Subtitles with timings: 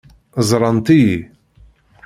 [0.49, 1.17] Ẓrant-iyi.